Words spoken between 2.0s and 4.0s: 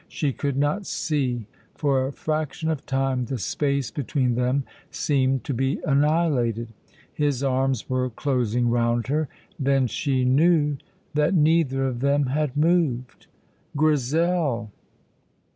a fraction of time the space